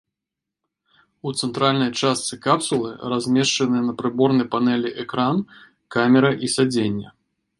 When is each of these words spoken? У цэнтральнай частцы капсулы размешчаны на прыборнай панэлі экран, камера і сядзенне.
У 1.27 1.33
цэнтральнай 1.47 1.91
частцы 2.01 2.39
капсулы 2.45 2.89
размешчаны 3.13 3.79
на 3.91 3.95
прыборнай 4.01 4.47
панэлі 4.55 4.89
экран, 5.05 5.37
камера 5.97 6.31
і 6.47 6.53
сядзенне. 6.57 7.07